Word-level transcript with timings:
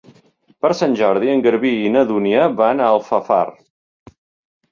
Per 0.65 0.69
Sant 0.77 0.95
Jordi 1.01 1.29
en 1.33 1.43
Garbí 1.47 1.73
i 1.89 1.91
na 1.97 2.03
Dúnia 2.13 2.47
van 2.61 2.81
a 2.81 2.87
Alfafar. 2.95 3.45